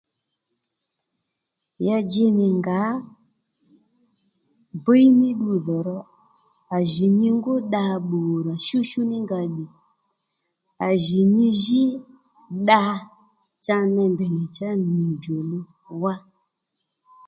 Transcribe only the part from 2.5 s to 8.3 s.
ngǎ bíy ní ddu dhò ro à jì nyi ngú dda-bbùò